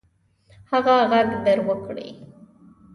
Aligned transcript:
هغه 0.71 0.95
ږغ 1.11 1.29
در 1.45 1.59
وکړئ. 1.67 2.09